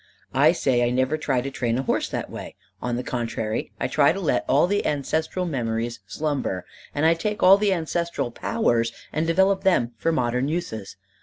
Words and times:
I 0.33 0.51
say 0.51 0.83
I 0.83 0.89
never 0.89 1.15
try 1.15 1.41
to 1.41 1.51
train 1.51 1.77
a 1.77 1.83
horse 1.83 2.09
that 2.09 2.31
way. 2.31 2.55
On 2.81 2.95
the 2.95 3.03
contrary 3.03 3.71
I 3.79 3.85
try 3.87 4.11
to 4.11 4.19
let 4.19 4.43
all 4.49 4.65
the 4.65 4.83
ancestral 4.83 5.45
memories 5.45 5.99
slumber, 6.07 6.65
and 6.95 7.05
I 7.05 7.13
take 7.13 7.43
all 7.43 7.57
the 7.59 7.71
ancestral 7.71 8.31
powers 8.31 8.91
and 9.13 9.27
develop 9.27 9.63
them 9.63 9.91
for 9.97 10.11
modern 10.11 10.47
uses. 10.47 10.95